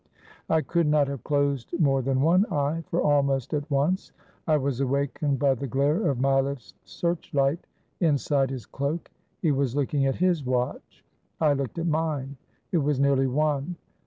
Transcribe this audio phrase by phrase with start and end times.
[0.49, 4.11] I could not have closed more than one eye, for almost at once,
[4.47, 7.67] I was awakened by the glare of Mileff's search light,
[7.99, 9.11] inside his cloak.
[9.43, 11.05] He was looking at his watch.
[11.39, 12.35] I looked at mine.
[12.71, 13.75] It was nearly one.